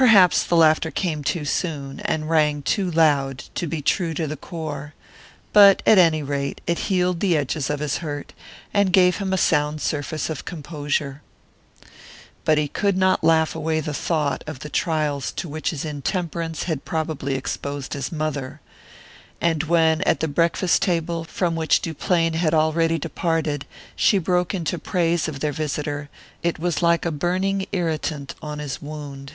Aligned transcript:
Perhaps 0.00 0.44
the 0.44 0.54
laughter 0.54 0.92
came 0.92 1.24
too 1.24 1.44
soon, 1.44 1.98
and 2.04 2.30
rang 2.30 2.62
too 2.62 2.88
loud, 2.88 3.38
to 3.56 3.66
be 3.66 3.82
true 3.82 4.14
to 4.14 4.28
the 4.28 4.36
core; 4.36 4.94
but 5.52 5.82
at 5.84 5.98
any 5.98 6.22
rate 6.22 6.60
it 6.68 6.78
healed 6.86 7.18
the 7.18 7.36
edges 7.36 7.68
of 7.68 7.80
his 7.80 7.96
hurt, 7.96 8.32
and 8.72 8.92
gave 8.92 9.16
him 9.16 9.32
a 9.32 9.36
sound 9.36 9.80
surface 9.80 10.30
of 10.30 10.44
composure. 10.44 11.20
But 12.44 12.58
he 12.58 12.68
could 12.68 12.96
not 12.96 13.24
laugh 13.24 13.56
away 13.56 13.80
the 13.80 13.92
thought 13.92 14.44
of 14.46 14.60
the 14.60 14.68
trials 14.68 15.32
to 15.32 15.48
which 15.48 15.70
his 15.70 15.84
intemperance 15.84 16.62
had 16.62 16.84
probably 16.84 17.34
exposed 17.34 17.92
his 17.94 18.12
mother; 18.12 18.60
and 19.40 19.64
when, 19.64 20.02
at 20.02 20.20
the 20.20 20.28
breakfast 20.28 20.80
table, 20.80 21.24
from 21.24 21.56
which 21.56 21.80
Duplain 21.82 22.34
had 22.34 22.54
already 22.54 23.00
departed, 23.00 23.66
she 23.96 24.18
broke 24.18 24.54
into 24.54 24.78
praise 24.78 25.26
of 25.26 25.40
their 25.40 25.50
visitor, 25.50 26.08
it 26.44 26.60
was 26.60 26.82
like 26.82 27.04
a 27.04 27.10
burning 27.10 27.66
irritant 27.72 28.36
on 28.40 28.60
his 28.60 28.80
wound. 28.80 29.32